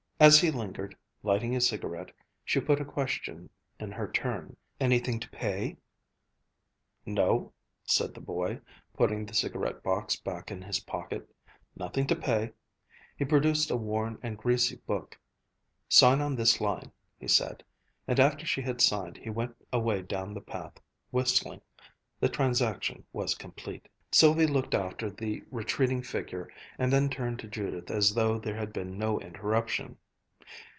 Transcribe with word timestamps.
As 0.21 0.39
he 0.39 0.51
lingered, 0.51 0.95
lighting 1.23 1.55
a 1.55 1.59
cigarette, 1.61 2.11
she 2.45 2.61
put 2.61 2.79
a 2.79 2.85
question 2.85 3.49
in 3.79 3.91
her 3.93 4.07
turn, 4.07 4.55
"Anything 4.79 5.19
to 5.19 5.27
pay?" 5.31 5.77
"No," 7.07 7.51
said 7.85 8.13
the 8.13 8.21
boy, 8.21 8.61
putting 8.93 9.25
the 9.25 9.33
cigarette 9.33 9.81
box 9.81 10.15
back 10.15 10.51
in 10.51 10.61
his 10.61 10.81
pocket, 10.81 11.27
"Nothing 11.75 12.05
to 12.05 12.15
pay." 12.15 12.51
He 13.17 13.25
produced 13.25 13.71
a 13.71 13.75
worn 13.75 14.19
and 14.21 14.37
greasy 14.37 14.75
book, 14.85 15.19
"Sign 15.89 16.21
on 16.21 16.35
this 16.35 16.61
line," 16.61 16.91
he 17.17 17.27
said, 17.27 17.63
and 18.07 18.19
after 18.19 18.45
she 18.45 18.61
had 18.61 18.79
signed, 18.79 19.17
he 19.17 19.31
went 19.31 19.55
away 19.73 20.03
down 20.03 20.35
the 20.35 20.39
path, 20.41 20.79
whistling. 21.09 21.61
The 22.19 22.29
transaction 22.29 23.03
was 23.11 23.33
complete. 23.33 23.89
Sylvia 24.11 24.47
looked 24.47 24.75
after 24.75 25.09
the 25.09 25.43
retreating 25.49 26.03
figure 26.03 26.47
and 26.77 26.93
then 26.93 27.09
turned 27.09 27.39
to 27.39 27.47
Judith 27.47 27.89
as 27.89 28.13
though 28.13 28.37
there 28.37 28.55
had 28.57 28.71
been 28.71 28.99
no 28.99 29.19
interruption. 29.19 29.97